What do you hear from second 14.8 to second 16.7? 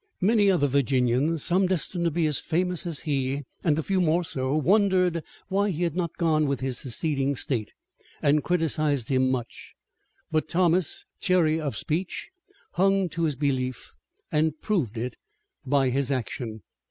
it by action.